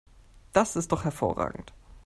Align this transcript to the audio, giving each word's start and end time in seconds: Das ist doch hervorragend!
Das 0.51 0.75
ist 0.77 0.91
doch 0.91 1.03
hervorragend! 1.03 1.73